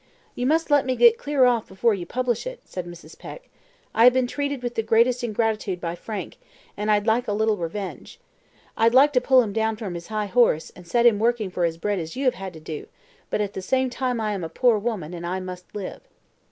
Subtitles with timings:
[0.33, 3.15] "You must let me get clear off before you publish it," said Mrs.
[3.19, 3.49] Peck.
[3.93, 6.37] "I have been treated with the greatest ingratitude by Frank,
[6.75, 8.19] and I'd like a little revenge.
[8.75, 11.65] I'd like to pull him down from his high horse, and set him working for
[11.65, 12.87] his bread as you have had to do;
[13.29, 16.01] but at the same time I am a poor woman, and I must live."